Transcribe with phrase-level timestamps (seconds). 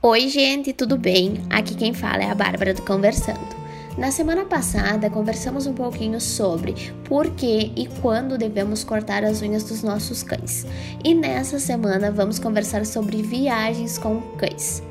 [0.00, 1.42] Oi, gente, tudo bem?
[1.50, 3.40] Aqui quem fala é a Bárbara do Conversando.
[3.98, 9.64] Na semana passada, conversamos um pouquinho sobre por que e quando devemos cortar as unhas
[9.64, 10.64] dos nossos cães.
[11.02, 14.84] E nessa semana vamos conversar sobre viagens com cães.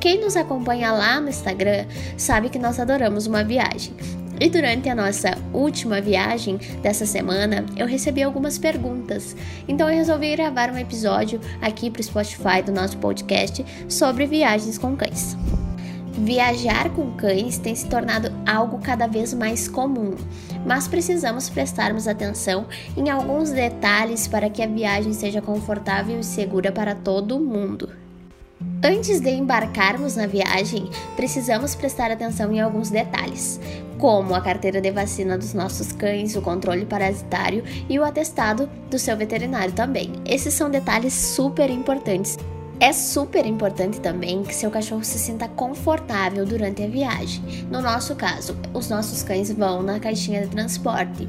[0.00, 1.84] Quem nos acompanha lá no Instagram
[2.16, 3.92] sabe que nós adoramos uma viagem.
[4.38, 9.34] E durante a nossa última viagem dessa semana, eu recebi algumas perguntas.
[9.66, 14.76] Então eu resolvi gravar um episódio aqui para o Spotify do nosso podcast sobre viagens
[14.76, 15.36] com cães.
[16.18, 20.14] Viajar com cães tem se tornado algo cada vez mais comum,
[20.64, 26.72] mas precisamos prestarmos atenção em alguns detalhes para que a viagem seja confortável e segura
[26.72, 27.90] para todo mundo.
[28.82, 33.60] Antes de embarcarmos na viagem, precisamos prestar atenção em alguns detalhes,
[33.98, 38.98] como a carteira de vacina dos nossos cães, o controle parasitário e o atestado do
[38.98, 40.12] seu veterinário também.
[40.24, 42.36] Esses são detalhes super importantes
[42.78, 47.42] é super importante também que seu cachorro se sinta confortável durante a viagem.
[47.70, 51.26] No nosso caso, os nossos cães vão na caixinha de transporte.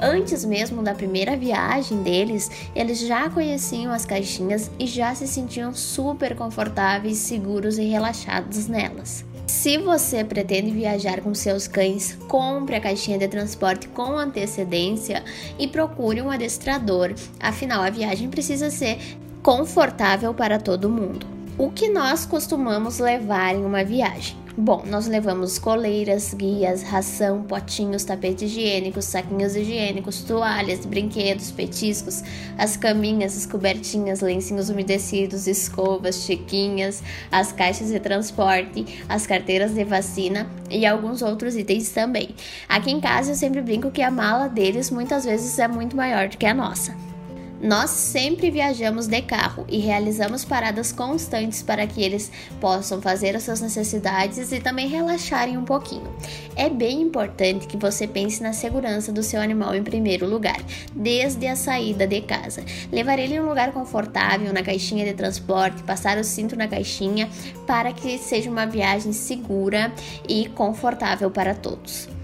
[0.00, 5.74] Antes mesmo da primeira viagem deles, eles já conheciam as caixinhas e já se sentiam
[5.74, 9.22] super confortáveis, seguros e relaxados nelas.
[9.46, 15.22] Se você pretende viajar com seus cães, compre a caixinha de transporte com antecedência
[15.56, 17.14] e procure um adestrador.
[17.38, 18.98] Afinal, a viagem precisa ser
[19.42, 21.35] confortável para todo mundo.
[21.58, 24.36] O que nós costumamos levar em uma viagem?
[24.58, 32.22] Bom, nós levamos coleiras, guias, ração, potinhos, tapetes higiênicos, saquinhos higiênicos, toalhas, brinquedos, petiscos,
[32.58, 39.84] as caminhas, as cobertinhas, lencinhos umedecidos, escovas, chiquinhas, as caixas de transporte, as carteiras de
[39.84, 42.34] vacina e alguns outros itens também.
[42.68, 46.28] Aqui em casa eu sempre brinco que a mala deles muitas vezes é muito maior
[46.28, 47.15] do que a nossa.
[47.60, 53.44] Nós sempre viajamos de carro e realizamos paradas constantes para que eles possam fazer as
[53.44, 56.14] suas necessidades e também relaxarem um pouquinho.
[56.54, 60.60] É bem importante que você pense na segurança do seu animal em primeiro lugar,
[60.94, 62.62] desde a saída de casa.
[62.92, 67.28] Levar ele em um lugar confortável, na caixinha de transporte, passar o cinto na caixinha
[67.66, 69.92] para que seja uma viagem segura
[70.28, 72.15] e confortável para todos.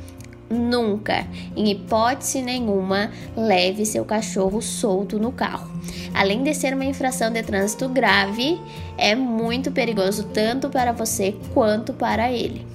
[0.53, 1.27] Nunca,
[1.57, 5.71] em hipótese nenhuma, leve seu cachorro solto no carro.
[6.13, 8.61] Além de ser uma infração de trânsito grave,
[8.99, 12.67] é muito perigoso tanto para você quanto para ele.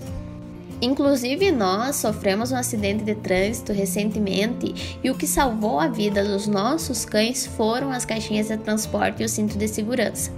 [0.81, 6.47] Inclusive, nós sofremos um acidente de trânsito recentemente e o que salvou a vida dos
[6.47, 10.31] nossos cães foram as caixinhas de transporte e o cinto de segurança.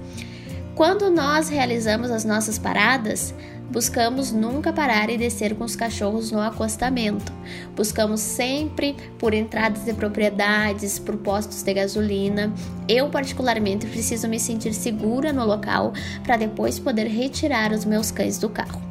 [0.76, 3.34] Quando nós realizamos as nossas paradas,
[3.70, 7.32] buscamos nunca parar e descer com os cachorros no acostamento.
[7.76, 12.54] Buscamos sempre por entradas de propriedades, por postos de gasolina.
[12.88, 15.94] Eu, particularmente, preciso me sentir segura no local
[16.24, 18.82] para depois poder retirar os meus cães do carro.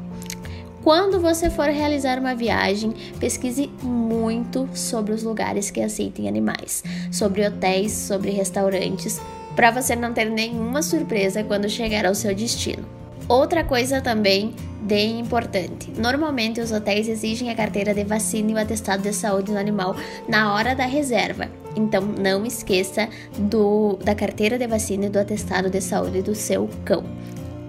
[0.83, 7.47] Quando você for realizar uma viagem, pesquise muito sobre os lugares que aceitem animais, sobre
[7.47, 9.21] hotéis, sobre restaurantes,
[9.55, 12.87] para você não ter nenhuma surpresa quando chegar ao seu destino.
[13.29, 18.59] Outra coisa também bem importante: normalmente os hotéis exigem a carteira de vacina e o
[18.59, 19.95] atestado de saúde do animal
[20.27, 21.47] na hora da reserva.
[21.77, 23.09] Então não esqueça
[23.39, 27.05] do, da carteira de vacina e do atestado de saúde do seu cão.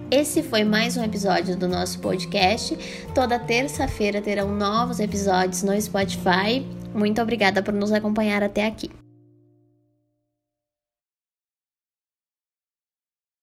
[0.09, 2.75] Esse foi mais um episódio do nosso podcast.
[3.13, 6.65] Toda terça-feira terão novos episódios no Spotify.
[6.95, 8.89] Muito obrigada por nos acompanhar até aqui.